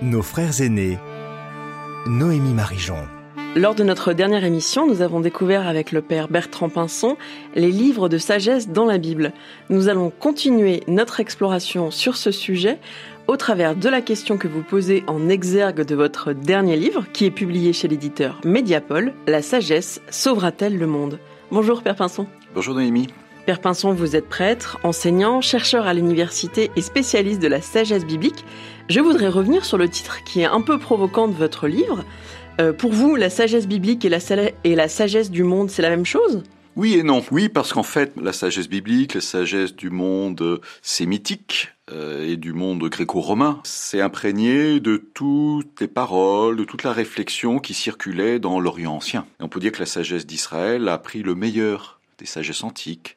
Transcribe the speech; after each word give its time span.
Nos 0.00 0.22
frères 0.22 0.60
aînés, 0.60 0.96
Noémie 2.06 2.54
Marijon. 2.54 3.08
Lors 3.56 3.74
de 3.74 3.82
notre 3.82 4.12
dernière 4.12 4.44
émission, 4.44 4.86
nous 4.86 5.02
avons 5.02 5.18
découvert 5.18 5.66
avec 5.66 5.90
le 5.90 6.02
père 6.02 6.28
Bertrand 6.28 6.68
Pinson 6.68 7.16
les 7.56 7.72
livres 7.72 8.08
de 8.08 8.16
sagesse 8.16 8.68
dans 8.68 8.84
la 8.84 8.98
Bible. 8.98 9.32
Nous 9.70 9.88
allons 9.88 10.10
continuer 10.10 10.84
notre 10.86 11.18
exploration 11.18 11.90
sur 11.90 12.16
ce 12.16 12.30
sujet 12.30 12.78
au 13.26 13.36
travers 13.36 13.74
de 13.74 13.88
la 13.88 14.00
question 14.00 14.38
que 14.38 14.46
vous 14.46 14.62
posez 14.62 15.02
en 15.08 15.28
exergue 15.28 15.84
de 15.84 15.96
votre 15.96 16.32
dernier 16.32 16.76
livre, 16.76 17.04
qui 17.12 17.24
est 17.24 17.32
publié 17.32 17.72
chez 17.72 17.88
l'éditeur 17.88 18.40
Mediapol, 18.44 19.14
La 19.26 19.42
sagesse 19.42 20.00
sauvera-t-elle 20.10 20.78
le 20.78 20.86
monde? 20.86 21.18
Bonjour 21.50 21.82
Père 21.82 21.96
Pinson. 21.96 22.28
Bonjour 22.54 22.76
Noémie. 22.76 23.08
Père 23.48 23.62
Pinson, 23.62 23.94
vous 23.94 24.14
êtes 24.14 24.28
prêtre, 24.28 24.78
enseignant, 24.82 25.40
chercheur 25.40 25.86
à 25.86 25.94
l'université 25.94 26.70
et 26.76 26.82
spécialiste 26.82 27.40
de 27.40 27.48
la 27.48 27.62
sagesse 27.62 28.04
biblique. 28.04 28.44
Je 28.90 29.00
voudrais 29.00 29.28
revenir 29.28 29.64
sur 29.64 29.78
le 29.78 29.88
titre 29.88 30.22
qui 30.22 30.42
est 30.42 30.44
un 30.44 30.60
peu 30.60 30.78
provoquant 30.78 31.28
de 31.28 31.32
votre 31.32 31.66
livre. 31.66 32.04
Euh, 32.60 32.74
pour 32.74 32.92
vous, 32.92 33.16
la 33.16 33.30
sagesse 33.30 33.66
biblique 33.66 34.04
et 34.04 34.10
la, 34.10 34.88
sagesse 34.88 35.30
du 35.30 35.44
monde, 35.44 35.70
c'est 35.70 35.80
la 35.80 35.88
même 35.88 36.04
chose? 36.04 36.42
Oui 36.76 36.96
et 36.96 37.02
non. 37.02 37.24
Oui, 37.30 37.48
parce 37.48 37.72
qu'en 37.72 37.82
fait, 37.82 38.12
la 38.20 38.34
sagesse 38.34 38.68
biblique, 38.68 39.14
la 39.14 39.22
sagesse 39.22 39.74
du 39.74 39.88
monde 39.88 40.60
sémitique 40.82 41.68
euh, 41.90 42.30
et 42.30 42.36
du 42.36 42.52
monde 42.52 42.86
gréco-romain, 42.86 43.60
c'est 43.64 44.02
imprégné 44.02 44.78
de 44.78 44.98
toutes 44.98 45.80
les 45.80 45.88
paroles, 45.88 46.58
de 46.58 46.64
toute 46.64 46.82
la 46.82 46.92
réflexion 46.92 47.60
qui 47.60 47.72
circulait 47.72 48.40
dans 48.40 48.60
l'Orient 48.60 48.96
ancien. 48.96 49.24
On 49.40 49.48
peut 49.48 49.58
dire 49.58 49.72
que 49.72 49.80
la 49.80 49.86
sagesse 49.86 50.26
d'Israël 50.26 50.86
a 50.86 50.98
pris 50.98 51.22
le 51.22 51.34
meilleur 51.34 51.98
des 52.18 52.26
sagesses 52.26 52.62
antiques 52.62 53.16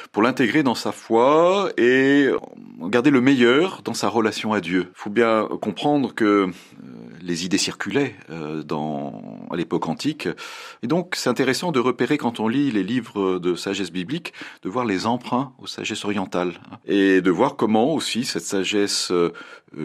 pour 0.11 0.21
l'intégrer 0.21 0.63
dans 0.63 0.75
sa 0.75 0.91
foi 0.91 1.71
et 1.77 2.27
garder 2.89 3.11
le 3.11 3.21
meilleur 3.21 3.81
dans 3.83 3.93
sa 3.93 4.09
relation 4.09 4.53
à 4.53 4.59
Dieu. 4.59 4.87
Il 4.89 4.99
faut 4.99 5.09
bien 5.09 5.47
comprendre 5.61 6.13
que 6.13 6.25
euh, 6.25 6.51
les 7.21 7.45
idées 7.45 7.57
circulaient 7.57 8.15
euh, 8.29 8.63
dans, 8.63 9.21
à 9.51 9.55
l'époque 9.55 9.87
antique. 9.87 10.27
Et 10.83 10.87
donc, 10.87 11.13
c'est 11.15 11.29
intéressant 11.29 11.71
de 11.71 11.79
repérer 11.79 12.17
quand 12.17 12.39
on 12.39 12.47
lit 12.47 12.71
les 12.71 12.83
livres 12.83 13.39
de 13.39 13.55
sagesse 13.55 13.91
biblique, 13.91 14.33
de 14.63 14.69
voir 14.69 14.85
les 14.85 15.05
emprunts 15.05 15.53
aux 15.59 15.67
sagesses 15.67 16.03
orientales. 16.03 16.53
Et 16.85 17.21
de 17.21 17.31
voir 17.31 17.55
comment 17.55 17.93
aussi 17.93 18.25
cette 18.25 18.43
sagesse 18.43 19.11
euh, 19.11 19.31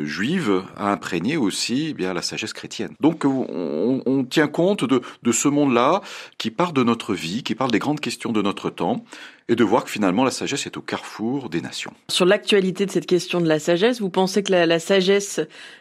juive 0.03 0.65
a 0.77 0.91
imprégné 0.91 1.37
aussi 1.37 1.89
eh 1.91 1.95
bien 1.95 2.15
la 2.15 2.23
sagesse 2.23 2.53
chrétienne. 2.53 2.95
Donc, 3.01 3.25
on, 3.25 4.03
on 4.05 4.25
tient 4.25 4.49
compte 4.49 4.85
de, 4.85 5.03
de 5.23 5.33
ce 5.33 5.49
monde-là 5.49 6.01
qui 6.39 6.51
part 6.51 6.73
de 6.73 6.83
notre 6.83 7.15
vie, 7.15 7.45
qui 7.45 7.55
parle 7.55 7.71
des 7.71 7.79
grandes 7.79 8.01
questions 8.01 8.33
de 8.33 8.43
notre 8.43 8.71
temps, 8.71 9.05
et 9.49 9.55
de 9.55 9.65
voir 9.65 9.85
que 9.85 9.91
finalement 9.91 10.16
la 10.25 10.31
sagesse 10.31 10.67
est 10.67 10.77
au 10.77 10.81
carrefour 10.81 11.49
des 11.51 11.61
nations. 11.61 11.93
Sur 12.09 12.27
l'actualité 12.27 12.87
de 12.87 12.91
cette 12.91 13.07
question 13.07 13.41
de 13.41 13.49
la 13.49 13.59
sagesse, 13.59 14.01
vous 14.01 14.11
pensez 14.11 14.43
que 14.43 14.53
la, 14.53 14.67
la 14.67 14.79
sagesse 14.79 15.41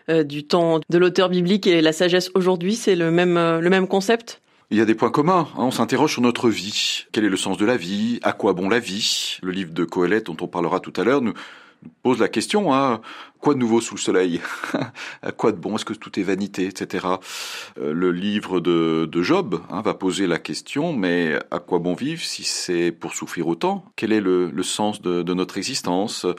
euh, 0.10 0.24
du 0.24 0.44
temps 0.44 0.80
de 0.90 0.98
l'auteur 0.98 1.30
biblique 1.30 1.68
et 1.68 1.82
la 1.82 1.94
sagesse 1.94 2.32
aujourd'hui, 2.36 2.76
c'est 2.76 2.96
le 2.96 3.12
même, 3.12 3.38
euh, 3.38 3.60
le 3.60 3.70
même 3.70 3.88
concept? 3.88 4.42
Il 4.72 4.78
y 4.78 4.82
a 4.82 4.86
des 4.86 4.96
points 4.96 5.12
communs. 5.12 5.48
Hein. 5.58 5.64
On 5.64 5.72
s'interroge 5.72 6.14
sur 6.14 6.22
notre 6.22 6.50
vie. 6.50 7.06
Quel 7.12 7.24
est 7.24 7.30
le 7.30 7.38
sens 7.38 7.58
de 7.58 7.66
la 7.66 7.78
vie? 7.78 8.20
À 8.24 8.34
quoi 8.34 8.54
bon 8.54 8.68
la 8.68 8.80
vie? 8.80 9.38
Le 9.44 9.52
livre 9.52 9.74
de 9.74 9.86
Coëlette, 9.86 10.26
dont 10.26 10.38
on 10.42 10.48
parlera 10.48 10.80
tout 10.80 10.94
à 10.98 11.04
l'heure, 11.04 11.22
nous, 11.22 11.34
pose 12.04 12.20
la 12.20 12.28
question, 12.28 12.74
hein, 12.74 13.02
quoi 13.40 13.54
de 13.54 13.60
nouveau 13.60 13.82
sous 13.82 13.96
le 13.96 14.00
soleil 14.00 14.42
À 15.22 15.32
quoi 15.32 15.52
de 15.52 15.58
bon 15.58 15.76
Est-ce 15.76 15.86
que 15.86 15.94
tout 15.94 16.20
est 16.20 16.24
vanité, 16.24 16.66
etc. 16.66 17.06
Euh, 17.80 17.94
le 17.94 18.12
livre 18.12 18.60
de, 18.60 19.22
Job 19.22 19.62
hein, 19.70 19.82
va 19.82 19.94
poser 19.94 20.28
la 20.28 20.40
question, 20.40 20.94
mais 20.94 21.40
à 21.52 21.60
quoi 21.60 21.80
bon 21.80 21.94
vivre 21.94 22.22
si 22.22 22.44
c'est 22.44 22.92
pour 22.92 23.14
souffrir 23.14 23.48
autant? 23.48 23.86
Quel 23.96 24.12
est 24.12 24.22
le, 24.22 24.52
sens 24.64 25.02
de, 25.02 25.34
notre 25.34 25.58
existence? 25.58 26.26
Euh, 26.26 26.34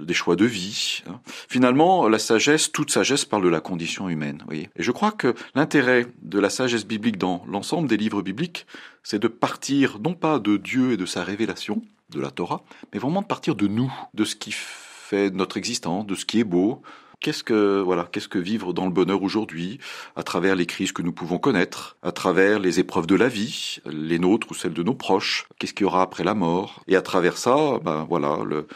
des 0.00 0.14
choix 0.14 0.36
de 0.36 0.46
vie. 0.46 1.02
Hein. 1.06 1.20
Finalement, 1.26 2.08
la 2.08 2.18
sagesse, 2.18 2.72
toute 2.72 2.90
sagesse 2.90 3.26
parle 3.26 3.44
de 3.44 3.48
la 3.48 3.60
condition 3.60 4.08
humaine. 4.08 4.42
Et 4.50 4.68
je 4.78 4.90
crois 4.90 5.12
que 5.12 5.34
l'intérêt 5.54 6.06
de 6.22 6.38
la 6.38 6.48
sagesse 6.48 6.86
biblique 6.86 7.18
dans 7.18 7.44
l'ensemble 7.46 7.86
des 7.86 7.98
livres 7.98 8.22
bibliques, 8.22 8.66
c'est 9.02 9.18
de 9.18 9.28
partir 9.28 9.98
non 10.02 10.14
pas 10.14 10.38
de 10.38 10.56
Dieu 10.56 10.92
et 10.92 10.96
de 10.96 11.04
sa 11.04 11.22
révélation, 11.24 11.82
de 12.10 12.20
la 12.20 12.30
Torah, 12.30 12.62
mais 12.92 12.98
vraiment 12.98 13.22
de 13.22 13.26
partir 13.26 13.54
de 13.54 13.66
nous, 13.66 13.92
de 14.14 14.24
ce 14.24 14.36
qui 14.36 14.52
fait 14.52 15.30
notre 15.30 15.56
existence, 15.56 16.06
de 16.06 16.14
ce 16.14 16.24
qui 16.24 16.40
est 16.40 16.44
beau. 16.44 16.82
Qu'est-ce 17.20 17.42
que 17.42 17.80
voilà, 17.80 18.08
qu'est-ce 18.12 18.28
que 18.28 18.38
vivre 18.38 18.72
dans 18.74 18.84
le 18.84 18.92
bonheur 18.92 19.22
aujourd'hui, 19.22 19.78
à 20.16 20.22
travers 20.22 20.54
les 20.54 20.66
crises 20.66 20.92
que 20.92 21.02
nous 21.02 21.12
pouvons 21.12 21.38
connaître, 21.38 21.96
à 22.02 22.12
travers 22.12 22.58
les 22.58 22.78
épreuves 22.78 23.06
de 23.06 23.14
la 23.14 23.28
vie, 23.28 23.78
les 23.86 24.18
nôtres 24.18 24.48
ou 24.50 24.54
celles 24.54 24.74
de 24.74 24.82
nos 24.82 24.94
proches? 24.94 25.46
Qu'est-ce 25.58 25.72
qu'il 25.72 25.84
y 25.84 25.86
aura 25.86 26.02
après 26.02 26.24
la 26.24 26.34
mort? 26.34 26.82
Et 26.88 26.94
à 26.94 27.02
travers 27.02 27.38
ça, 27.38 27.78
ben 27.82 28.04
voilà, 28.04 28.40
le, 28.44 28.66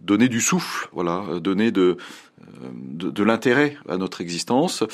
donner 0.00 0.28
du 0.28 0.40
souffle, 0.40 0.88
voilà, 0.92 1.40
donner 1.40 1.72
de, 1.72 1.98
de, 2.62 3.22
l'intérêt 3.22 3.76
à 3.88 3.96
notre 3.96 4.20
existence. 4.20 4.84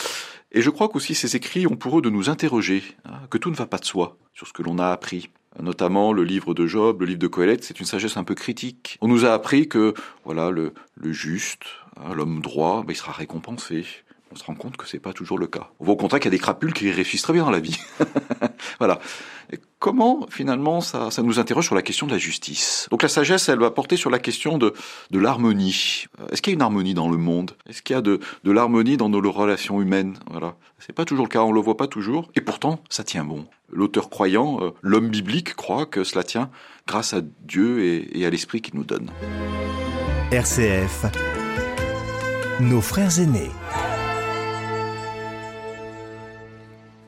Et 0.53 0.63
je 0.63 0.71
crois 0.71 0.89
qu'aussi 0.89 1.15
ces 1.15 1.37
écrits 1.37 1.67
ont 1.67 1.77
pour 1.77 1.99
eux 1.99 2.03
de 2.03 2.11
nous 2.11 2.31
interroger, 2.31 2.83
hein, 3.05 3.21
que 3.31 3.39
tout 3.39 3.51
ne 3.51 3.57
va 3.57 3.67
pas 3.67 3.79
de 3.79 3.85
soi 3.85 4.17
sur 4.35 4.47
ce 4.47 4.53
que 4.53 4.63
l'on 4.63 4.79
a 4.79 4.89
appris, 4.89 5.31
notamment 5.61 6.13
le 6.13 6.25
livre 6.25 6.55
de 6.55 6.67
Job, 6.67 7.01
le 7.01 7.07
livre 7.07 7.19
de 7.19 7.27
Coëlette, 7.27 7.65
c'est 7.65 7.81
une 7.81 7.87
sagesse 7.87 8.17
un 8.17 8.25
peu 8.25 8.35
critique. 8.35 8.99
On 9.01 9.09
nous 9.09 9.25
a 9.25 9.33
appris 9.33 9.69
que 9.69 9.95
voilà 10.25 10.51
le, 10.51 10.73
juste, 11.05 11.65
hein, 11.97 12.15
l'homme 12.15 12.41
droit, 12.41 12.83
ben, 12.83 12.93
il 12.93 12.97
sera 12.97 13.13
récompensé. 13.13 13.85
On 14.37 14.39
se 14.39 14.45
rend 14.45 14.55
compte 14.55 14.77
que 14.77 14.87
c'est 14.87 14.99
pas 14.99 15.15
toujours 15.15 15.39
le 15.39 15.47
cas. 15.47 15.71
On 15.81 15.87
voit 15.87 15.95
au 15.95 15.97
contraire 15.97 16.21
qu'il 16.21 16.31
y 16.31 16.35
a 16.35 16.37
des 16.37 16.43
crapules 16.43 16.75
qui 16.75 16.91
réussissent 16.91 17.23
très 17.23 17.33
bien 17.33 17.45
dans 17.45 17.51
la 17.51 17.59
vie. 17.59 17.79
voilà. 18.79 19.01
comment 19.79 20.27
finalement 20.29 20.83
ça, 20.83 21.11
ça 21.11 21.23
nous 21.23 21.39
interroge 21.39 21.65
sur 21.65 21.75
la 21.75 21.81
question 21.81 22.07
de 22.07 22.13
la 22.13 22.19
justice? 22.19 22.87
Donc 22.91 23.03
la 23.03 23.09
sagesse, 23.09 23.49
elle 23.49 23.61
va 23.61 23.71
porter 23.71 23.97
sur 23.97 24.11
la 24.11 24.19
question 24.19 24.59
de, 24.59 24.75
de 25.11 25.19
l'harmonie. 25.19 26.05
Est-ce 26.31 26.43
qu'il 26.43 26.51
y 26.51 26.55
a 26.55 26.57
une 26.57 26.61
harmonie 26.61 26.93
dans 26.93 27.09
le 27.09 27.17
monde? 27.17 27.53
Est-ce 27.67 27.81
qu'il 27.81 27.95
y 27.95 27.99
a 27.99 28.03
de, 28.03 28.21
de 28.45 28.53
l'harmonie 28.53 28.99
dans 28.99 29.09
nos 29.09 29.23
relations 29.33 29.81
humaines? 29.81 30.19
Voilà. 30.31 30.57
C'est 30.81 30.93
pas 30.93 31.07
toujours 31.07 31.25
le 31.25 31.31
cas, 31.31 31.41
on 31.41 31.53
le 31.53 31.61
voit 31.63 31.79
pas 31.79 31.87
toujours, 31.87 32.29
et 32.35 32.43
pourtant 32.43 32.81
ça 32.91 33.05
tient 33.05 33.25
bon 33.25 33.47
l'auteur 33.73 34.11
croyant, 34.11 34.59
euh, 34.61 34.71
l'homme 34.83 35.09
biblique, 35.09 35.55
croit 35.55 35.87
que 35.87 36.05
cela 36.05 36.23
tient 36.23 36.51
grâce 36.87 37.15
à 37.15 37.21
Dieu 37.41 37.83
et, 38.15 38.25
à 38.25 38.31
l'Esprit 38.31 38.61
qu'il 38.61 38.77
nous 38.77 38.85
donne. 38.85 39.11
RCF, 40.31 41.07
nos 42.61 42.81
frères 42.81 43.19
aînés. 43.19 43.51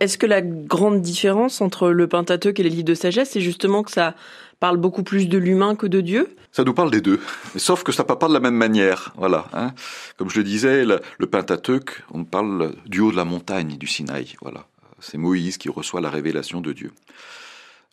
Est-ce 0.01 0.19
que 0.19 0.27
la 0.27 0.43
grande 0.43 1.03
différence 1.03 1.61
entre 1.61 1.91
le 1.91 2.07
Pentateuque 2.07 2.61
et 2.61 2.63
les 2.63 2.71
livres 2.71 2.85
de 2.85 2.95
sagesse, 2.95 3.31
c'est 3.31 3.41
justement 3.41 3.83
que 3.83 3.91
ça 3.91 4.15
parle 4.61 4.77
beaucoup 4.77 5.03
plus 5.03 5.29
de 5.29 5.39
l'humain 5.39 5.75
que 5.75 5.87
de 5.87 6.01
Dieu? 6.01 6.37
Ça 6.53 6.65
nous 6.65 6.75
parle 6.75 6.91
des 6.91 7.01
deux, 7.01 7.21
sauf 7.57 7.83
que 7.83 7.93
ça 7.93 8.03
ne 8.03 8.07
parle 8.07 8.19
pas 8.19 8.29
de 8.29 8.33
la 8.33 8.41
même 8.41 8.55
manière. 8.55 9.13
Voilà. 9.17 9.47
Hein. 9.53 9.73
Comme 10.17 10.31
je 10.31 10.39
le 10.39 10.45
disais, 10.45 10.85
le, 10.85 11.01
le 11.19 11.27
Pentateuque, 11.27 12.03
on 12.13 12.25
parle 12.25 12.75
du 12.87 13.01
haut 13.01 13.11
de 13.11 13.17
la 13.17 13.25
montagne 13.25 13.77
du 13.77 13.87
Sinaï. 13.87 14.35
Voilà. 14.41 14.67
C'est 15.01 15.19
Moïse 15.19 15.59
qui 15.59 15.69
reçoit 15.69 16.01
la 16.01 16.11
révélation 16.11 16.61
de 16.61 16.73
Dieu. 16.73 16.93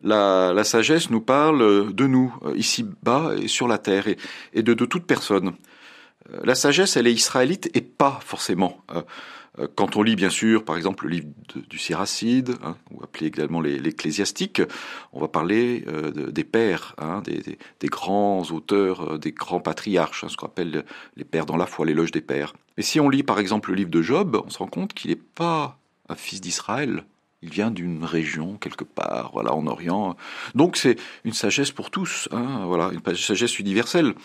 La, 0.04 0.64
sagesse 0.64 1.10
nous 1.10 1.22
parle 1.22 1.94
de 1.94 2.08
nous, 2.08 2.36
euh, 2.46 2.56
ici-bas 2.56 3.32
et 3.42 3.48
sur 3.48 3.68
la 3.68 3.78
terre, 3.78 4.06
et, 4.54 4.64
de, 4.64 4.74
toute 4.74 5.06
personne. 5.06 5.54
Euh, 6.32 6.40
la 6.44 6.56
sagesse, 6.56 6.98
elle 6.98 7.08
est 7.08 7.14
israélite 7.14 7.70
et 7.74 7.82
pas 7.82 8.20
forcément. 8.24 8.84
Euh, 9.60 9.68
quand 9.76 9.96
on 9.96 10.04
lit, 10.04 10.16
bien 10.16 10.30
sûr, 10.30 10.66
par 10.66 10.78
exemple, 10.78 11.06
le 11.06 11.12
livre 11.12 11.28
du 11.70 11.78
Siracide, 11.78 12.56
hein, 12.64 12.76
ou 12.92 13.04
appelé 13.04 13.28
également 13.28 13.62
l'Ecclésiastique, 13.62 14.62
on 15.14 15.20
va 15.20 15.28
parler 15.28 15.86
des 16.32 16.44
pères, 16.44 16.96
hein, 16.98 17.22
des, 17.24 17.88
grands 17.88 18.44
auteurs, 18.52 19.20
des 19.20 19.32
grands 19.32 19.60
patriarches, 19.60 20.24
hein, 20.24 20.30
ce 20.30 20.38
qu'on 20.38 20.48
appelle 20.48 20.86
les 21.16 21.24
pères 21.24 21.46
dans 21.46 21.58
la 21.58 21.66
foi, 21.66 21.86
l'éloge 21.86 22.12
des 22.12 22.22
pères. 22.22 22.54
Et 22.78 22.82
si 22.82 23.00
on 23.00 23.10
lit, 23.10 23.24
par 23.24 23.40
exemple, 23.40 23.70
le 23.70 23.78
livre 23.78 23.90
de 23.90 24.02
Job, 24.02 24.42
on 24.46 24.50
se 24.50 24.58
rend 24.58 24.68
compte 24.68 24.94
qu'il 24.94 25.12
n'est 25.12 25.16
pas 25.16 25.80
un 26.10 26.16
fils 26.16 26.42
d'Israël. 26.42 27.06
Il 27.46 27.52
vient 27.52 27.70
d'une 27.70 28.04
région 28.04 28.58
quelque 28.60 28.84
part, 28.84 29.30
voilà, 29.34 29.54
en 29.54 29.68
Orient. 29.68 30.18
Donc 30.56 30.78
c'est 30.78 30.98
une 31.26 31.34
sagesse 31.34 31.70
pour 31.70 31.92
tous, 31.92 32.28
hein, 32.32 32.66
voilà, 32.66 32.90
une 32.92 33.16
sagesse 33.16 33.60
universelle. 33.60 34.16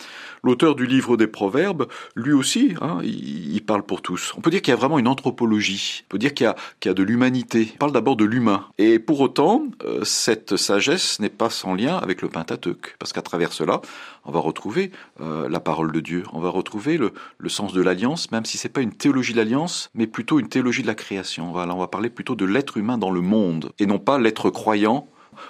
L'auteur 0.43 0.73
du 0.73 0.87
livre 0.87 1.17
des 1.17 1.27
Proverbes, 1.27 1.87
lui 2.15 2.33
aussi, 2.33 2.73
hein, 2.81 2.99
il, 3.03 3.61
parle 3.61 3.83
pour 3.83 4.01
tous. 4.01 4.33
On 4.35 4.41
peut 4.41 4.49
dire 4.49 4.63
qu'il 4.63 4.71
y 4.71 4.73
a 4.73 4.77
vraiment 4.77 4.97
une 4.97 5.07
anthropologie. 5.07 6.01
On 6.05 6.09
peut 6.09 6.17
dire 6.17 6.33
qu'il 6.33 6.47
y 6.47 6.87
y 6.87 6.89
a 6.89 6.93
de 6.95 7.03
l'humanité. 7.03 7.61
Il 7.61 7.77
parle 7.77 7.91
d'abord 7.91 8.15
de 8.15 8.25
l'humain. 8.25 8.65
Et 8.79 8.97
pour 8.97 9.19
autant, 9.21 9.65
euh, 9.83 10.03
cette 10.03 10.57
sagesse 10.57 11.19
n'est 11.19 11.29
pas 11.29 11.51
sans 11.51 11.75
lien 11.75 11.97
avec 11.97 12.23
le 12.23 12.29
Pentateuque, 12.29 12.95
parce 12.97 13.13
qu'à 13.13 13.21
travers 13.21 13.53
cela, 13.53 13.81
on 14.25 14.31
va 14.31 14.39
retrouver 14.39 14.91
euh, 15.19 15.49
la 15.49 15.59
parole 15.59 15.91
de 15.91 15.99
Dieu, 15.99 16.23
on 16.33 16.39
va 16.39 16.49
retrouver 16.49 16.97
le, 16.97 17.11
sens 17.49 17.73
de 17.73 17.81
l'alliance, 17.81 18.31
même 18.31 18.45
si 18.45 18.57
c'est 18.57 18.69
pas 18.69 18.81
une 18.81 18.93
théologie 18.93 19.33
de 19.33 19.37
l'alliance, 19.37 19.89
mais 19.93 20.07
plutôt 20.07 20.39
une 20.39 20.47
théologie 20.47 20.81
de 20.81 20.87
la 20.87 20.95
création. 20.95 21.51
On 21.53 21.77
va 21.77 21.87
parler 21.87 22.09
plutôt 22.09 22.35
de 22.35 22.45
l'être 22.45 22.77
humain 22.77 22.97
dans 22.97 23.11
le 23.11 23.21
monde, 23.21 23.71
et 23.79 23.85
non 23.85 23.99
pas 23.99 24.19
l'être 24.19 24.49
croyant 24.49 25.07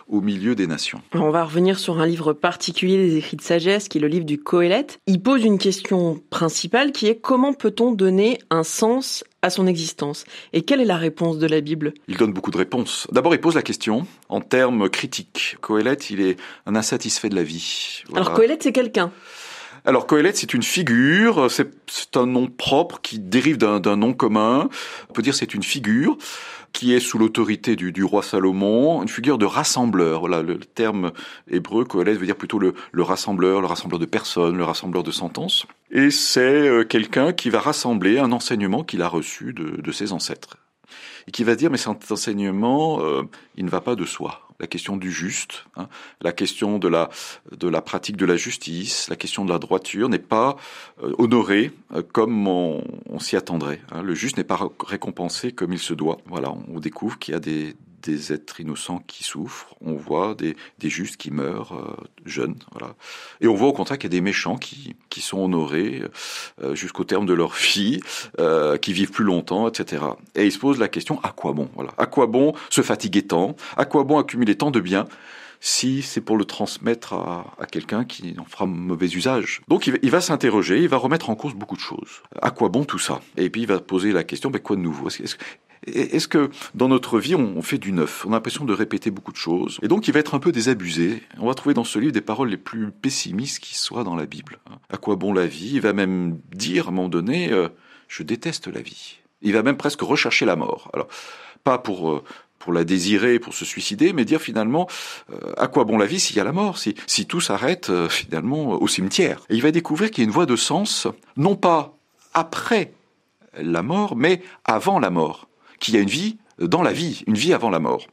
au 0.08 0.22
milieu 0.22 0.56
des 0.56 0.68
nations. 0.68 1.02
On 1.14 1.30
va 1.30 1.44
revenir 1.44 1.80
sur 1.80 2.00
un 2.00 2.06
livre 2.06 2.34
particulier 2.34 2.98
des 2.98 3.18
écrits 3.18 3.38
de 3.38 3.42
sagesse, 3.42 3.88
qui 3.88 3.98
est 3.98 4.02
le 4.02 4.08
livre 4.08 4.26
du 4.26 4.38
Coëlette. 4.38 5.00
Il 5.08 5.22
pose 5.22 5.44
une 5.44 5.58
question 5.58 6.22
principale 6.30 6.92
qui 6.92 7.08
est 7.08 7.16
comment 7.16 7.54
peut-on 7.54 7.92
donner 7.92 8.40
un 8.50 8.64
sens 8.64 9.24
à 9.42 9.50
son 9.50 9.68
existence? 9.68 10.26
Et 10.54 10.62
quelle 10.62 10.82
est 10.82 10.86
la 10.86 10.98
réponse 10.98 11.38
de 11.38 11.48
la 11.48 11.62
Bible? 11.62 11.94
Il 12.08 12.18
donne 12.18 12.34
beaucoup 12.34 12.52
de 12.52 12.58
réponses. 12.58 13.08
D'abord, 13.12 13.34
il 13.34 13.42
pose 13.42 13.56
la 13.56 13.64
question 13.64 14.06
en 14.30 14.42
termes 14.42 14.90
critiques. 14.90 15.58
Coëlette, 15.62 16.10
il 16.10 16.22
est 16.22 16.38
un 16.66 16.76
insatisfait 16.76 17.30
de 17.30 17.36
la 17.36 17.44
vie. 17.44 18.04
Alors 18.14 18.34
Coëlette, 18.34 18.64
c'est 18.64 18.72
quelqu'un 18.72 19.12
Alors 19.84 20.06
Coëlette, 20.06 20.38
c'est 20.38 20.54
une 20.54 20.62
figure, 20.62 21.50
c'est 21.50 22.16
un 22.16 22.28
nom 22.28 22.48
propre 22.48 23.02
qui 23.02 23.18
dérive 23.18 23.58
d'un 23.58 23.96
nom 23.96 24.14
commun. 24.14 24.70
On 25.10 25.14
peut 25.14 25.24
dire 25.24 25.34
c'est 25.34 25.56
une 25.56 25.64
figure 25.64 26.18
qui 26.72 26.94
est 26.94 27.00
sous 27.00 27.18
l'autorité 27.18 27.76
du, 27.76 27.92
du, 27.92 28.04
roi 28.04 28.22
Salomon, 28.22 29.02
une 29.02 29.10
figure 29.10 29.38
de 29.38 29.46
rassembleur. 29.46 30.22
Voilà, 30.22 30.42
le 30.42 30.58
terme 30.60 31.12
hébreu 31.50 31.84
Coëlette 31.84 32.18
veut 32.18 32.28
dire 32.28 32.36
plutôt 32.36 32.60
le, 32.60 32.76
le, 32.92 33.04
rassembleur, 33.04 33.60
le 33.60 33.68
rassembleur 33.68 34.00
de 34.00 34.06
personnes, 34.06 34.56
le 34.56 34.64
rassembleur 34.64 35.04
de 35.04 35.12
sentences. 35.12 35.66
Et 35.90 36.12
c'est 36.12 36.42
euh, 36.42 36.84
quelqu'un 36.84 37.34
qui 37.34 37.50
va 37.50 37.60
rassembler 37.60 38.20
un 38.20 38.32
enseignement 38.32 38.84
qu'il 38.84 39.02
a 39.02 39.08
reçu 39.08 39.52
de, 39.52 39.82
de 39.82 39.92
ses 39.92 40.14
ancêtres 40.14 40.58
et 41.28 41.32
qui 41.32 41.44
va 41.44 41.56
dire 41.56 41.72
mais 41.72 41.78
cet 41.78 42.12
enseignement, 42.12 43.02
euh, 43.02 43.24
il 43.56 43.66
ne 43.66 43.70
va 43.70 43.82
pas 43.82 43.96
de 43.96 44.06
soi 44.06 44.48
la 44.62 44.68
question 44.68 44.96
du 44.96 45.12
juste, 45.12 45.66
hein, 45.76 45.90
la 46.22 46.32
question 46.32 46.78
de 46.78 46.88
la, 46.88 47.82
pratique 47.82 48.16
de 48.16 48.28
la 48.28 48.38
justice, 48.38 49.10
la 49.10 49.16
question 49.16 49.44
de 49.44 49.50
la 49.50 49.58
droiture 49.58 50.08
n'est 50.08 50.20
pas 50.20 50.56
euh, 51.04 51.14
honorée 51.18 51.72
euh, 51.94 52.04
comme 52.04 52.48
on, 52.48 52.84
s'y 53.20 53.36
attendrait. 53.36 53.82
Hein. 53.92 54.04
Le 54.04 54.14
juste 54.14 54.38
n'est 54.38 54.44
pas 54.44 54.60
récompensé 54.86 55.52
comme 55.52 55.74
il 55.74 55.80
se 55.80 55.96
doit. 55.96 56.20
Voilà, 56.28 56.54
on 56.72 56.80
découvre 56.80 57.18
qu'il 57.18 57.34
y 57.34 57.38
a 57.38 57.40
des, 57.40 57.76
des 58.02 58.34
êtres 58.34 58.60
innocents 58.60 59.00
qui 59.06 59.24
souffrent, 59.24 59.76
on 59.82 59.94
voit 59.94 60.36
des, 60.36 60.56
des 60.80 60.90
justes 60.90 61.18
qui 61.18 61.32
meurent 61.32 61.74
euh, 61.74 62.04
jeunes, 62.26 62.56
voilà. 62.72 62.96
Et 63.40 63.48
on 63.48 63.56
voit 63.56 63.68
au 63.68 63.74
contraire 63.74 63.98
qu'il 63.98 64.12
y 64.12 64.16
a 64.16 64.18
des 64.18 64.22
méchants 64.22 64.58
qui, 64.58 64.96
qui 65.10 65.22
sont 65.22 65.40
honorés 65.40 66.04
euh, 66.62 66.76
jusqu'au 66.76 67.04
terme 67.04 67.26
de 67.26 67.34
leur 67.34 67.54
vie, 67.74 68.00
euh, 68.40 68.78
qui 68.78 68.94
vivent 68.94 69.12
plus 69.12 69.26
longtemps, 69.26 69.68
etc. 69.68 70.04
Et 70.36 70.46
il 70.46 70.52
se 70.52 70.60
pose 70.60 70.80
la 70.80 70.88
question 70.88 71.20
à 71.24 71.30
quoi 71.30 71.54
bon, 71.54 71.70
voilà. 71.76 71.92
À 71.98 72.06
quoi 72.06 72.28
bon 72.28 72.54
se 72.70 72.82
fatiguer 72.82 73.24
tant? 73.24 73.56
À 73.78 73.86
quoi 73.86 74.04
bon 74.04 74.18
accumuler 74.18 74.56
tant 74.56 74.72
de 74.72 74.80
biens 74.80 75.08
si 75.64 76.02
c'est 76.02 76.22
pour 76.22 76.38
le 76.38 76.46
transmettre 76.46 77.14
à, 77.14 77.54
à 77.60 77.68
quelqu'un 77.68 78.04
qui 78.04 78.36
en 78.40 78.46
fera 78.46 78.66
mauvais 78.66 79.08
usage? 79.08 79.62
Donc 79.68 79.88
il 79.88 80.10
va, 80.10 80.20
s'interroger, 80.20 80.82
il 80.82 80.90
va 80.90 80.98
remettre 80.98 81.30
en 81.30 81.36
cause 81.36 81.54
beaucoup 81.54 81.76
de 81.76 81.82
choses. 81.82 82.24
À 82.42 82.50
quoi 82.50 82.70
bon 82.70 82.84
tout 82.84 83.00
ça? 83.00 83.22
Et 83.38 83.50
puis 83.50 83.62
il 83.62 83.68
va 83.68 83.80
poser 83.80 84.12
la 84.12 84.24
question, 84.24 84.50
mais 84.52 84.60
quoi 84.60 84.76
de 84.76 84.82
nouveau? 84.82 85.10
Que 85.86 86.50
dans 86.76 86.88
notre 86.88 87.20
vie, 87.20 87.36
on 87.36 87.62
fait 87.62 87.78
du 87.78 87.92
neuf? 87.92 88.26
On 88.26 88.30
a 88.30 88.34
l'impression 88.34 88.66
de 88.66 88.74
répéter 88.74 89.12
beaucoup 89.12 89.32
de 89.32 89.38
choses. 89.38 89.80
Et 89.82 89.88
donc, 89.88 90.08
il 90.08 90.14
va 90.14 90.20
être 90.20 90.36
un 90.36 90.40
peu 90.40 90.52
désabusé. 90.52 91.24
On 91.40 91.48
va 91.48 91.54
trouver 91.54 91.74
dans 91.74 91.84
ce 91.84 92.00
livre 92.00 92.14
des 92.14 92.22
paroles 92.22 92.50
les 92.50 92.58
plus 92.58 92.92
pessimistes 92.92 93.60
qui 93.60 93.78
soient 93.78 94.04
dans 94.04 94.16
la 94.16 94.26
Bible. 94.26 94.60
À 94.90 94.98
quoi 94.98 95.16
bon 95.16 95.34
la 95.34 95.46
vie? 95.46 95.72
Il 95.74 95.82
va 95.82 95.94
même 95.94 96.40
dire, 96.54 96.86
à 96.86 96.90
un 96.90 96.92
moment 96.94 97.10
donné, 97.10 97.52
euh, 97.52 97.70
je 98.08 98.24
déteste 98.24 98.68
la 98.68 98.82
vie. 98.82 99.20
Il 99.42 99.54
va 99.54 99.64
même 99.64 99.78
presque 99.78 100.02
rechercher 100.02 100.46
la 100.46 100.56
mort. 100.56 100.90
Alors, 100.94 101.08
pas 101.64 101.78
pour... 101.78 102.12
Euh, 102.12 102.24
pour 102.60 102.74
la 102.74 102.84
désirer, 102.84 103.40
pour 103.40 103.56
se 103.56 103.66
suicider, 103.66 104.14
mais 104.14 104.24
dire 104.24 104.40
finalement 104.40 104.88
euh, 105.32 105.52
à 105.58 105.68
quoi 105.68 105.84
bon 105.84 105.98
la 105.98 106.06
vie 106.06 106.20
s'il 106.20 106.36
y 106.36 106.40
a 106.40 106.44
la 106.44 106.52
mort, 106.52 106.78
si 106.78 107.26
tout 107.26 107.42
s'arrête 107.42 107.92
finalement 108.08 108.80
au 108.80 108.88
cimetière. 108.88 109.42
Et 109.50 109.56
il 109.56 109.64
va 109.64 109.72
découvrir 109.72 110.12
qu'il 110.12 110.24
y 110.24 110.26
a 110.26 110.30
une 110.30 110.32
voie 110.32 110.46
de 110.46 110.56
sens, 110.56 111.08
non 111.38 111.56
pas 111.56 111.98
après 112.36 112.94
la 113.58 113.82
mort, 113.82 114.16
mais 114.16 114.44
avant 114.64 115.00
la 115.00 115.10
mort 115.10 115.48
qu'il 115.82 115.96
y 115.96 115.98
a 115.98 116.02
une 116.02 116.10
vie 116.10 116.38
dans 116.60 116.84
la 116.84 116.94
vie, 116.94 117.24
une 117.28 117.36
vie 117.36 117.54
avant 117.54 117.70
la 117.70 117.80
mort. 117.80 118.08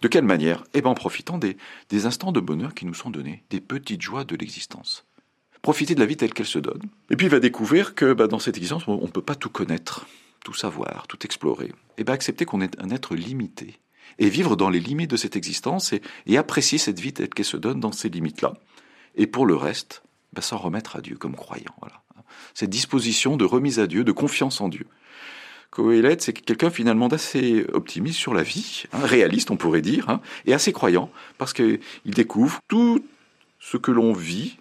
De 0.00 0.08
quelle 0.08 0.24
manière? 0.24 0.64
Eh 0.72 0.80
bien 0.80 0.92
en 0.92 0.94
profitant 0.94 1.38
des, 1.38 1.56
instants 2.06 2.32
de 2.32 2.40
bonheur 2.40 2.72
qui 2.72 2.86
nous 2.86 2.94
sont 2.94 3.10
donnés, 3.10 3.42
des 3.50 3.60
petites 3.60 4.00
joies 4.00 4.24
de 4.24 4.36
l'existence. 4.36 5.04
Profiter 5.60 5.96
de 5.96 6.00
la 6.00 6.06
vie 6.06 6.16
telle 6.16 6.32
qu'elle 6.32 6.46
se 6.46 6.60
donne. 6.60 6.80
Et 7.10 7.16
puis 7.16 7.26
il 7.26 7.30
va 7.30 7.40
découvrir 7.40 7.94
que 7.96 8.12
bah, 8.12 8.28
dans 8.28 8.38
cette 8.38 8.56
existence, 8.56 8.86
on 8.86 9.02
ne 9.02 9.10
peut 9.10 9.22
pas 9.22 9.34
tout 9.34 9.50
connaître, 9.50 10.06
tout 10.44 10.54
savoir, 10.54 11.08
tout 11.08 11.18
explorer. 11.24 11.72
Et 11.98 12.04
bien 12.04 12.14
accepter 12.14 12.44
qu'on 12.44 12.60
est 12.60 12.80
un 12.80 12.90
être 12.90 13.16
limité. 13.16 13.80
Et 14.20 14.30
vivre 14.30 14.54
dans 14.54 14.70
les 14.70 14.80
limites 14.80 15.10
de 15.10 15.16
cette 15.16 15.34
existence 15.34 15.92
et, 15.92 16.38
apprécier 16.38 16.78
cette 16.78 17.00
vie 17.00 17.12
telle 17.12 17.28
qu'elle 17.28 17.44
se 17.44 17.56
donne 17.56 17.80
dans 17.80 17.92
ces 17.92 18.08
limites-là. 18.08 18.54
Et 19.16 19.26
pour 19.26 19.46
le 19.46 19.56
reste, 19.56 20.02
bah, 20.32 20.42
s'en 20.42 20.58
remettre 20.58 20.94
à 20.94 21.00
Dieu 21.00 21.16
comme 21.16 21.34
croyant. 21.34 21.74
Cette 22.54 22.70
disposition 22.70 23.36
de 23.36 23.44
remise 23.44 23.80
à 23.80 23.88
Dieu, 23.88 24.04
de 24.04 24.12
confiance 24.12 24.60
en 24.60 24.68
Dieu. 24.68 24.86
Coelette, 25.70 26.22
c'est 26.22 26.32
quelqu'un 26.32 26.70
finalement 26.70 27.08
d'assez 27.08 27.66
optimiste 27.72 28.18
sur 28.18 28.34
la 28.34 28.42
vie, 28.42 28.84
hein, 28.92 29.04
réaliste 29.04 29.50
on 29.50 29.56
pourrait 29.56 29.82
dire, 29.82 30.08
hein, 30.08 30.20
et 30.46 30.54
assez 30.54 30.72
croyant, 30.72 31.10
parce 31.36 31.52
qu'il 31.52 31.80
découvre 32.06 32.58
tout 32.68 33.04
ce 33.60 33.76
que 33.76 33.90
l'on 33.90 34.12
vit 34.12 34.56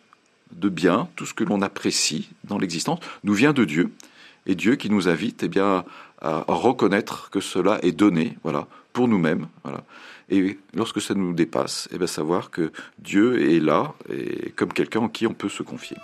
de 0.51 0.69
bien, 0.69 1.07
tout 1.15 1.25
ce 1.25 1.33
que 1.33 1.43
l'on 1.43 1.61
apprécie 1.61 2.29
dans 2.43 2.57
l'existence, 2.57 2.99
nous 3.23 3.33
vient 3.33 3.53
de 3.53 3.65
Dieu, 3.65 3.91
et 4.45 4.55
Dieu 4.55 4.75
qui 4.75 4.89
nous 4.89 5.07
invite 5.07 5.43
eh 5.43 5.47
bien, 5.47 5.85
à 6.21 6.43
reconnaître 6.47 7.29
que 7.29 7.39
cela 7.39 7.79
est 7.83 7.91
donné 7.91 8.37
voilà, 8.43 8.67
pour 8.93 9.07
nous-mêmes. 9.07 9.47
Voilà. 9.63 9.83
Et 10.29 10.57
lorsque 10.73 11.01
ça 11.01 11.13
nous 11.13 11.33
dépasse, 11.33 11.87
eh 11.93 11.97
bien, 11.97 12.07
savoir 12.07 12.49
que 12.49 12.71
Dieu 12.99 13.51
est 13.51 13.59
là, 13.59 13.93
et 14.09 14.51
comme 14.51 14.73
quelqu'un 14.73 15.01
en 15.01 15.09
qui 15.09 15.27
on 15.27 15.33
peut 15.33 15.49
se 15.49 15.63
confier. 15.63 15.97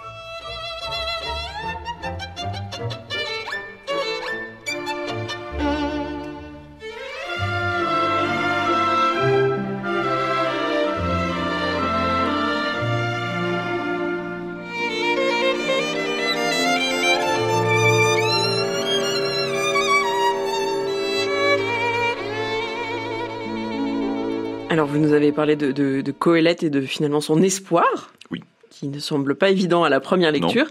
Alors, 24.84 24.96
vous 24.96 25.00
nous 25.00 25.14
avez 25.14 25.32
parlé 25.32 25.56
de, 25.56 25.72
de, 25.72 26.02
de 26.02 26.12
Coëlette 26.12 26.62
et 26.62 26.70
de 26.70 26.82
finalement 26.82 27.22
son 27.22 27.42
espoir. 27.42 28.12
Oui. 28.32 28.44
Qui 28.70 28.90
ne 28.90 29.00
semble 29.00 29.36
pas 29.36 29.50
évident 29.50 29.86
à 29.86 29.90
la 29.90 30.02
première 30.02 30.34
lecture. 30.34 30.66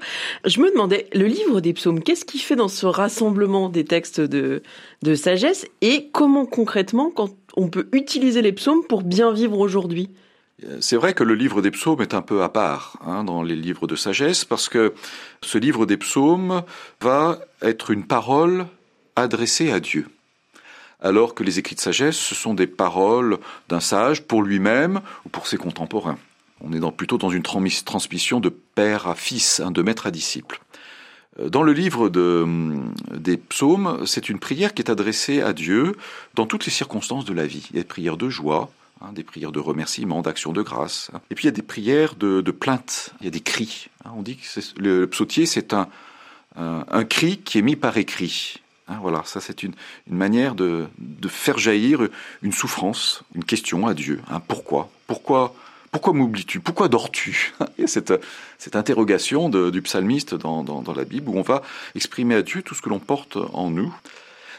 Je 0.44 0.60
me 0.60 0.70
demandais, 0.70 1.06
le 1.14 1.24
livre 1.24 1.62
des 1.62 1.72
psaumes, 1.72 2.02
qu'est-ce 2.02 2.26
qu'il 2.26 2.42
fait 2.42 2.54
dans 2.54 2.68
ce 2.68 2.84
rassemblement 2.84 3.70
des 3.70 3.86
textes 3.86 4.20
de, 4.20 4.62
de 5.02 5.14
sagesse? 5.14 5.66
Et 5.80 6.10
comment 6.12 6.44
concrètement 6.44 7.10
quand 7.10 7.30
on 7.56 7.68
peut 7.68 7.88
utiliser 7.92 8.42
les 8.42 8.52
psaumes 8.52 8.84
pour 8.86 9.02
bien 9.02 9.32
vivre 9.32 9.58
aujourd'hui? 9.58 10.10
C'est 10.80 10.96
vrai 10.96 11.14
que 11.14 11.24
le 11.24 11.34
livre 11.34 11.62
des 11.62 11.70
psaumes 11.70 12.02
est 12.02 12.12
un 12.12 12.20
peu 12.20 12.42
à 12.42 12.50
part 12.50 12.98
hein, 13.06 13.24
dans 13.24 13.42
les 13.42 13.56
livres 13.56 13.86
de 13.86 13.96
sagesse 13.96 14.44
parce 14.44 14.68
que 14.68 14.92
ce 15.40 15.56
livre 15.56 15.86
des 15.86 15.96
psaumes 15.96 16.64
va 17.00 17.38
être 17.62 17.90
une 17.90 18.04
parole 18.04 18.66
adressée 19.16 19.72
à 19.72 19.80
Dieu 19.80 20.06
alors 21.02 21.34
que 21.34 21.42
les 21.42 21.58
écrits 21.58 21.74
de 21.74 21.80
sagesse, 21.80 22.16
ce 22.16 22.34
sont 22.34 22.54
des 22.54 22.66
paroles 22.66 23.38
d'un 23.68 23.80
sage 23.80 24.22
pour 24.22 24.42
lui-même 24.42 25.00
ou 25.26 25.28
pour 25.28 25.46
ses 25.46 25.56
contemporains. 25.56 26.18
On 26.60 26.72
est 26.72 26.92
plutôt 26.92 27.18
dans 27.18 27.30
une 27.30 27.42
transmission 27.42 28.38
de 28.38 28.48
père 28.48 29.08
à 29.08 29.16
fils, 29.16 29.60
hein, 29.60 29.72
de 29.72 29.82
maître 29.82 30.06
à 30.06 30.12
disciple. 30.12 30.60
Euh, 31.40 31.48
dans 31.48 31.64
le 31.64 31.72
livre 31.72 32.08
de, 32.08 32.42
hum, 32.44 32.94
des 33.12 33.36
psaumes, 33.36 34.06
c'est 34.06 34.28
une 34.28 34.38
prière 34.38 34.74
qui 34.74 34.82
est 34.82 34.90
adressée 34.90 35.40
à 35.42 35.52
Dieu 35.52 35.96
dans 36.34 36.46
toutes 36.46 36.64
les 36.64 36.70
circonstances 36.70 37.24
de 37.24 37.34
la 37.34 37.46
vie. 37.46 37.66
Il 37.70 37.76
y 37.76 37.80
a 37.80 37.82
des 37.82 37.88
prières 37.88 38.16
de 38.16 38.28
joie, 38.28 38.70
hein, 39.00 39.12
des 39.12 39.24
prières 39.24 39.50
de 39.50 39.58
remerciement, 39.58 40.22
d'action 40.22 40.52
de 40.52 40.62
grâce. 40.62 41.10
Hein. 41.12 41.20
Et 41.30 41.34
puis 41.34 41.44
il 41.44 41.46
y 41.46 41.48
a 41.48 41.52
des 41.52 41.62
prières 41.62 42.14
de, 42.14 42.42
plainte, 42.52 43.10
il 43.20 43.24
y 43.24 43.28
a 43.28 43.32
des 43.32 43.40
cris. 43.40 43.88
On 44.16 44.22
dit 44.22 44.36
que 44.36 44.60
le 44.80 45.08
psautier, 45.08 45.46
c'est 45.46 45.74
un 45.74 47.04
cri 47.04 47.38
qui 47.38 47.58
est 47.58 47.62
mis 47.62 47.76
par 47.76 47.96
écrit. 47.96 48.61
Hein, 48.88 48.98
voilà, 49.00 49.22
ça 49.24 49.40
c'est 49.40 49.62
une, 49.62 49.74
manière 50.08 50.54
de, 50.54 50.88
faire 51.28 51.58
jaillir 51.58 52.08
une 52.42 52.52
souffrance, 52.52 53.22
une 53.34 53.44
question 53.44 53.86
à 53.86 53.94
Dieu. 53.94 54.20
Hein, 54.30 54.40
pourquoi? 54.46 54.90
Pourquoi 55.06 55.54
pourquoi 55.92 56.14
m'oublies-tu? 56.14 56.60
Pourquoi 56.60 56.88
dors-tu? 56.88 57.52
Cette, 57.86 58.14
cette 58.56 58.76
interrogation 58.76 59.50
du 59.50 59.82
psalmiste 59.82 60.34
dans, 60.34 60.62
dans, 60.64 60.94
la 60.94 61.04
Bible 61.04 61.28
où 61.28 61.36
on 61.38 61.42
va 61.42 61.60
exprimer 61.94 62.34
à 62.34 62.40
Dieu 62.40 62.62
tout 62.62 62.74
ce 62.74 62.80
que 62.80 62.88
l'on 62.88 62.98
porte 62.98 63.36
en 63.52 63.70
nous. 63.70 63.94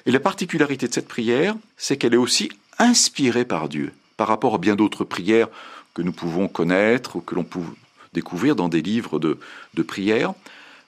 Et 0.06 0.12
la 0.12 0.20
particularité 0.20 0.88
de 0.88 0.94
cette 0.94 1.08
prière, 1.08 1.56
c'est 1.76 1.98
qu'elle 1.98 2.14
est 2.14 2.18
aussi 2.18 2.52
inspirée 2.78 3.46
par 3.46 3.68
Dieu 3.68 3.94
par 4.16 4.28
rapport 4.28 4.54
à 4.54 4.58
bien 4.60 4.76
d'autres 4.76 5.06
prières 5.06 5.48
que 5.96 6.04
nous 6.04 6.12
pouvons 6.12 6.48
connaître 6.48 7.16
ou 7.16 7.22
que 7.22 7.34
l'on 7.34 7.44
peut 7.44 7.62
découvrir 8.14 8.56
dans 8.56 8.70
des 8.70 8.82
livres 8.82 9.18
de, 9.18 9.40
de 9.74 9.84
prière. 9.84 10.34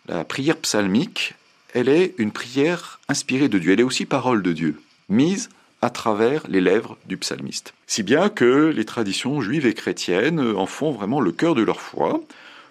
La 0.07 0.23
prière 0.23 0.57
psalmique, 0.57 1.33
elle 1.75 1.89
est 1.89 2.15
une 2.17 2.31
prière 2.31 3.01
inspirée 3.09 3.49
de 3.49 3.59
Dieu. 3.59 3.73
Elle 3.73 3.81
est 3.81 3.83
aussi 3.83 4.05
parole 4.05 4.41
de 4.41 4.53
Dieu, 4.53 4.81
mise 5.09 5.49
à 5.81 5.89
travers 5.89 6.47
les 6.47 6.61
lèvres 6.61 6.97
du 7.05 7.17
psalmiste. 7.17 7.73
Si 7.85 8.01
bien 8.01 8.29
que 8.29 8.71
les 8.73 8.85
traditions 8.85 9.41
juives 9.41 9.67
et 9.67 9.73
chrétiennes 9.73 10.39
en 10.39 10.65
font 10.65 10.91
vraiment 10.91 11.19
le 11.19 11.33
cœur 11.33 11.53
de 11.53 11.61
leur 11.61 11.81
foi, 11.81 12.21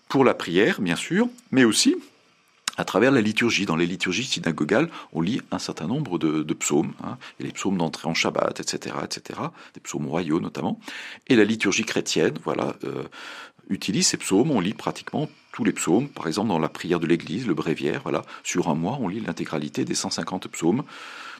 pour 0.08 0.24
la 0.24 0.34
prière, 0.34 0.80
bien 0.80 0.96
sûr, 0.96 1.28
mais 1.52 1.64
aussi 1.64 1.96
à 2.76 2.84
travers 2.84 3.12
la 3.12 3.20
liturgie. 3.20 3.66
Dans 3.66 3.76
les 3.76 3.86
liturgies 3.86 4.24
synagogales, 4.24 4.88
on 5.12 5.20
lit 5.20 5.40
un 5.52 5.58
certain 5.58 5.86
nombre 5.86 6.18
de, 6.18 6.54
psaumes, 6.54 6.92
hein, 7.04 7.18
les 7.38 7.52
psaumes 7.52 7.76
d'entrée 7.76 8.08
en 8.08 8.14
Shabbat, 8.14 8.58
etc., 8.58 8.96
etc., 9.04 9.40
des 9.74 9.80
psaumes 9.80 10.08
royaux 10.08 10.40
notamment. 10.40 10.80
Et 11.28 11.36
la 11.36 11.44
liturgie 11.44 11.84
chrétienne, 11.84 12.34
voilà, 12.42 12.74
euh, 12.84 13.04
utilise 13.68 14.08
ces 14.08 14.16
psaumes. 14.16 14.50
On 14.50 14.60
lit 14.60 14.74
pratiquement 14.74 15.28
tous 15.54 15.64
les 15.64 15.72
psaumes. 15.72 16.08
Par 16.08 16.26
exemple, 16.26 16.48
dans 16.48 16.58
la 16.58 16.68
prière 16.68 17.00
de 17.00 17.06
l'Église, 17.06 17.46
le 17.46 17.54
bréviaire, 17.54 18.00
voilà, 18.02 18.22
sur 18.42 18.68
un 18.68 18.74
mois, 18.74 18.98
on 19.00 19.08
lit 19.08 19.20
l'intégralité 19.20 19.84
des 19.84 19.94
150 19.94 20.48
psaumes. 20.48 20.82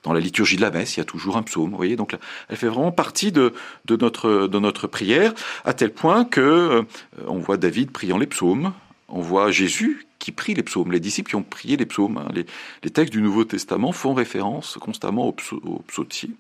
Dans 0.04 0.12
la 0.12 0.21
liturgie 0.21 0.56
de 0.56 0.61
la 0.61 0.71
messe, 0.71 0.97
il 0.97 1.00
y 1.00 1.02
a 1.02 1.04
toujours 1.04 1.37
un 1.37 1.42
psaume. 1.42 1.71
Vous 1.71 1.76
voyez, 1.76 1.97
donc 1.97 2.16
elle 2.49 2.56
fait 2.56 2.68
vraiment 2.68 2.92
partie 2.92 3.33
de, 3.33 3.52
de 3.87 3.97
notre 3.97 4.47
de 4.47 4.59
notre 4.59 4.87
prière, 4.87 5.35
à 5.64 5.73
tel 5.73 5.92
point 5.92 6.25
que 6.25 6.40
euh, 6.40 6.83
on 7.26 7.38
voit 7.38 7.56
David 7.56 7.90
priant 7.90 8.18
les 8.18 8.26
psaumes, 8.26 8.73
on 9.09 9.21
voit 9.21 9.50
Jésus 9.50 10.06
qui 10.18 10.30
prient 10.30 10.54
les 10.54 10.62
psaumes, 10.62 10.92
les 10.92 11.00
disciples 11.00 11.30
qui 11.30 11.37
ont 11.37 11.42
prié 11.42 11.76
les 11.76 11.87
psaumes. 11.87 12.18
Hein. 12.18 12.28
Les, 12.35 12.90
textes 12.90 13.12
du 13.12 13.21
Nouveau 13.21 13.44
Testament 13.44 13.92
font 13.92 14.14
référence 14.14 14.78
constamment 14.80 15.26
aux, 15.26 15.83
psautiers, 15.87 16.30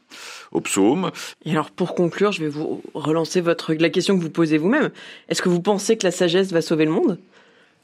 aux 0.52 0.60
psaumes. 0.60 1.10
Et 1.44 1.50
alors 1.50 1.70
pour 1.70 1.94
conclure, 1.94 2.32
je 2.32 2.42
vais 2.42 2.48
vous 2.48 2.82
relancer 2.94 3.40
votre, 3.40 3.74
la 3.74 3.90
question 3.90 4.16
que 4.16 4.22
vous 4.22 4.30
posez 4.30 4.58
vous-même. 4.58 4.90
Est-ce 5.28 5.42
que 5.42 5.48
vous 5.48 5.60
pensez 5.60 5.98
que 5.98 6.06
la 6.06 6.12
sagesse 6.12 6.52
va 6.52 6.62
sauver 6.62 6.84
le 6.84 6.92
monde? 6.92 7.18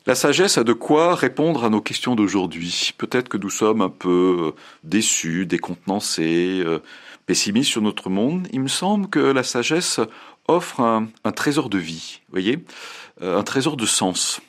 La 0.07 0.15
sagesse 0.15 0.57
a 0.57 0.65
de 0.65 0.73
quoi 0.73 1.15
répondre 1.15 1.65
à 1.65 1.69
nos 1.69 1.83
questions 1.83 2.15
d'aujourd'hui. 2.15 2.95
Peut-être 2.97 3.29
que 3.29 3.37
nous 3.37 3.51
sommes 3.51 3.83
un 3.83 3.91
peu 3.91 4.37
euh, 4.41 4.61
déçus, 4.83 5.45
décontenancés, 5.45 6.63
euh, 6.65 6.79
pessimistes 7.27 7.71
sur 7.71 7.83
notre 7.83 8.09
monde. 8.09 8.49
Il 8.53 8.61
me 8.61 8.69
semble 8.69 9.09
que 9.09 9.19
la 9.19 9.43
sagesse 9.43 10.01
offre 10.49 10.81
un, 10.81 11.33
trésor 11.33 11.69
de 11.69 11.77
vie, 11.77 12.23
voyez, 12.31 12.65
euh, 13.21 13.39
un 13.39 13.43
trésor 13.43 13.77
de 13.77 13.87
sens. 13.87 14.41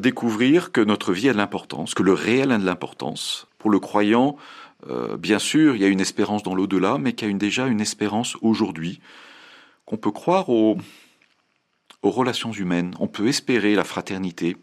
découvrir 0.00 0.70
que 0.70 0.80
notre 0.80 1.12
vie 1.12 1.28
a 1.28 1.32
de 1.32 1.38
l'importance, 1.38 1.94
que 1.94 2.04
le 2.04 2.12
réel 2.12 2.52
a 2.52 2.58
de 2.58 2.64
l'importance. 2.64 3.48
Pour 3.58 3.68
le 3.68 3.80
croyant, 3.80 4.36
bien 5.18 5.40
sûr, 5.40 5.74
il 5.74 5.82
y 5.82 5.84
a 5.84 5.88
une 5.88 6.00
espérance 6.00 6.44
dans 6.44 6.54
l'au-delà, 6.54 6.98
mais 6.98 7.14
qu'il 7.14 7.28
y 7.28 7.34
a 7.34 7.34
déjà 7.34 7.66
une 7.66 7.80
espérance 7.80 8.36
aujourd'hui, 8.42 9.00
qu'on 9.84 9.96
peut 9.96 10.12
croire 10.12 10.50
au, 10.50 10.76
aux 12.02 12.10
relations 12.10 12.52
humaines. 12.52 12.94
On 13.00 13.08
peut 13.08 13.28
espérer 13.28 13.74
la 13.74 13.84
fraternité. 13.84 14.56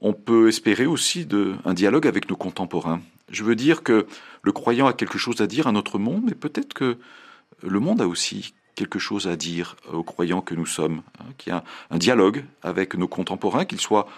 On 0.00 0.12
peut 0.12 0.48
espérer 0.48 0.86
aussi 0.86 1.26
un 1.64 1.74
dialogue 1.74 2.06
avec 2.06 2.28
nos 2.28 2.36
contemporains. 2.36 3.00
Je 3.30 3.44
veux 3.44 3.56
dire 3.56 3.82
que 3.82 4.06
le 4.42 4.52
croyant 4.52 4.86
a 4.86 4.92
quelque 4.92 5.18
chose 5.18 5.40
à 5.40 5.46
dire 5.46 5.66
à 5.66 5.72
notre 5.72 5.98
monde, 5.98 6.24
mais 6.26 6.34
peut-être 6.34 6.74
que 6.74 6.98
le 7.62 7.80
monde 7.80 8.00
a 8.00 8.08
aussi 8.08 8.54
quelque 8.74 8.98
chose 8.98 9.28
à 9.28 9.36
dire 9.36 9.76
aux 9.92 10.02
croyants 10.02 10.40
que 10.40 10.54
nous 10.54 10.66
sommes, 10.66 11.02
hein, 11.20 11.26
qu'il 11.38 11.52
y 11.52 11.56
a 11.56 11.62
un 11.90 11.98
dialogue 11.98 12.44
avec 12.62 12.94
nos 12.94 13.08
contemporains, 13.08 13.64
qu'ils 13.64 13.80
soient 13.80 14.08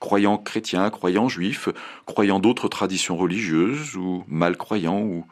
croyants 0.00 0.38
chrétiens, 0.38 0.90
croyants 0.90 1.28
juifs, 1.28 1.68
croyants 2.06 2.40
d'autres 2.40 2.68
traditions 2.68 3.16
religieuses, 3.16 3.96
ou 3.96 4.24
mal 4.28 4.56
croyants, 4.56 5.00
ou 5.00 5.26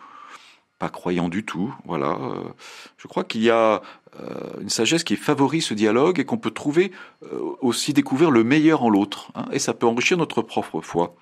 pas 0.82 0.88
croyants 0.88 1.28
du 1.28 1.44
tout. 1.44 1.72
Voilà. 1.84 2.18
Je 2.98 3.06
crois 3.06 3.22
qu'il 3.22 3.42
y 3.42 3.50
a 3.50 3.82
euh, 4.20 4.60
une 4.60 4.68
sagesse 4.68 5.04
qui 5.04 5.14
favorise 5.16 5.66
ce 5.66 5.74
dialogue 5.74 6.18
et 6.18 6.24
qu'on 6.24 6.38
peut 6.38 6.50
trouver 6.50 6.90
euh, 7.22 7.38
aussi 7.60 7.92
découvrir 7.92 8.32
le 8.32 8.42
meilleur 8.44 8.82
en 8.82 8.90
l'autre. 8.90 9.30
Hein, 9.36 9.46
et 9.52 9.58
ça 9.58 9.74
peut 9.74 9.86
enrichir 9.86 10.18
notre 10.18 10.42
propre 10.42 10.82
foi. 10.82 11.14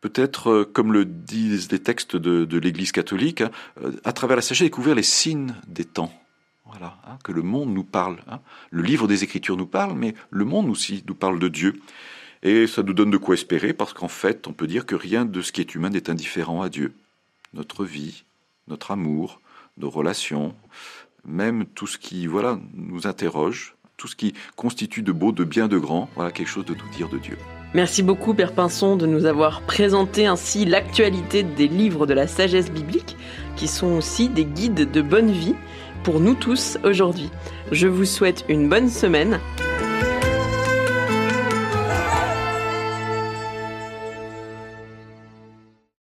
Peut-être, 0.00 0.50
euh, 0.50 0.64
comme 0.64 0.92
le 0.92 1.04
disent 1.04 1.70
les 1.70 1.78
textes 1.78 2.16
de, 2.16 2.58
l'Église 2.58 2.90
catholique, 2.90 3.42
hein, 3.42 3.50
à 4.02 4.12
travers 4.12 4.36
la 4.36 4.42
sagesse, 4.42 4.66
découvrir 4.66 4.96
les 4.96 5.04
signes 5.04 5.54
des 5.68 5.84
temps. 5.84 6.12
Voilà, 6.66 6.96
hein, 7.06 7.18
que 7.22 7.30
le 7.32 7.42
monde 7.42 7.72
nous 7.72 7.84
parle. 7.84 8.16
Le 8.70 8.82
livre 8.82 9.06
des 9.06 9.22
Écritures 9.22 9.56
nous 9.56 9.66
parle, 9.66 9.94
mais 9.94 10.14
le 10.30 10.44
monde 10.44 10.70
aussi 10.70 11.04
nous 11.06 11.14
parle 11.14 11.38
de 11.38 11.48
Dieu. 11.48 11.80
Et 12.42 12.66
ça 12.66 12.82
nous 12.82 12.94
donne 12.94 13.10
de 13.10 13.18
quoi 13.18 13.34
espérer, 13.34 13.72
parce 13.72 13.92
qu'en 13.92 14.08
fait, 14.08 14.48
on 14.48 14.52
peut 14.52 14.66
dire 14.66 14.84
que 14.84 14.96
rien 14.96 15.26
de 15.26 15.42
ce 15.42 15.52
qui 15.52 15.60
est 15.60 15.74
humain 15.74 15.90
n'est 15.90 16.10
indifférent 16.10 16.62
à 16.62 16.70
Dieu. 16.70 16.94
Notre 17.52 17.84
vie, 17.84 18.24
notre 18.68 18.90
amour, 18.90 19.40
nos 19.76 19.90
relations, 19.90 20.54
même 21.24 21.64
tout 21.66 21.86
ce 21.86 21.98
qui 21.98 22.26
voilà 22.26 22.58
nous 22.74 23.06
interroge, 23.06 23.74
tout 23.96 24.08
ce 24.08 24.16
qui 24.16 24.34
constitue 24.56 25.02
de 25.02 25.12
beau, 25.12 25.32
de 25.32 25.44
bien, 25.44 25.68
de 25.68 25.78
grand, 25.78 26.08
voilà 26.14 26.30
quelque 26.30 26.48
chose 26.48 26.64
de 26.64 26.74
tout 26.74 26.88
dire 26.88 27.08
de 27.08 27.18
Dieu. 27.18 27.38
Merci 27.74 28.04
beaucoup 28.04 28.34
Père 28.34 28.52
Pinson 28.52 28.96
de 28.96 29.06
nous 29.06 29.26
avoir 29.26 29.62
présenté 29.62 30.26
ainsi 30.26 30.64
l'actualité 30.64 31.42
des 31.42 31.66
livres 31.66 32.06
de 32.06 32.14
la 32.14 32.26
sagesse 32.28 32.70
biblique, 32.70 33.16
qui 33.56 33.66
sont 33.66 33.96
aussi 33.96 34.28
des 34.28 34.44
guides 34.44 34.90
de 34.90 35.02
bonne 35.02 35.32
vie 35.32 35.56
pour 36.04 36.20
nous 36.20 36.34
tous 36.34 36.78
aujourd'hui. 36.84 37.30
Je 37.72 37.88
vous 37.88 38.04
souhaite 38.04 38.44
une 38.48 38.68
bonne 38.68 38.88
semaine 38.88 39.40